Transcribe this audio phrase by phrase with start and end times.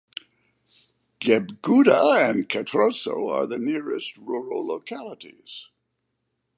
[1.19, 5.67] Gebguda and Katroso are the nearest rural localities.